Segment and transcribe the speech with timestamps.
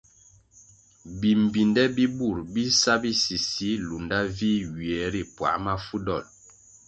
[1.19, 6.23] Bimbpinde bi bur bi sa bisisi lunda vih ywie ri puãh mafu dol.